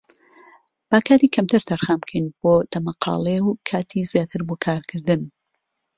[0.89, 5.21] با کاتی کەمتر تەرخان بکەین بۆ دەمەقاڵێ و کاتی زیاتر بۆ کارکردن.